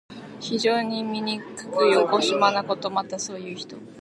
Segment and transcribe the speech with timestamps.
[0.41, 2.89] 非常にみにくくよこしまなこと。
[2.89, 3.77] また、そういう人。